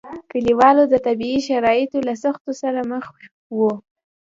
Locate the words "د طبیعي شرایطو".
0.89-1.97